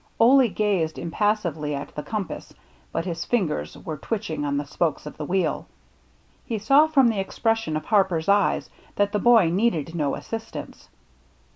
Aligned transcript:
Ole 0.19 0.47
gazed 0.49 0.97
impassively 0.97 1.75
at 1.75 1.93
the 1.93 2.01
com 2.01 2.25
pass, 2.25 2.51
but 2.91 3.05
his 3.05 3.23
fingers 3.23 3.77
were 3.77 3.97
twitching 3.97 4.43
on 4.45 4.57
the 4.57 4.65
spokes 4.65 5.05
of 5.05 5.15
the 5.15 5.25
wheel; 5.25 5.67
he 6.43 6.57
saw 6.57 6.87
from 6.87 7.09
the 7.09 7.19
expres 7.19 7.59
sion 7.59 7.77
of 7.77 7.85
Harper's 7.85 8.27
eyes 8.27 8.71
that 8.95 9.11
the 9.11 9.19
boy 9.19 9.51
needed 9.51 9.93
no 9.93 10.15
assistance. 10.15 10.89